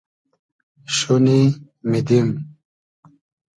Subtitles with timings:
[0.95, 1.41] شونی
[1.89, 2.27] میدیم